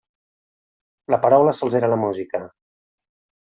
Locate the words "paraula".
1.27-1.55